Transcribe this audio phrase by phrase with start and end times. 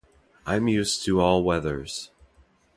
[0.47, 2.09] I'm used to all weathers.